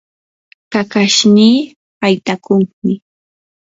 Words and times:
kakashnii 0.71 1.57
haytakuqmi. 2.01 2.93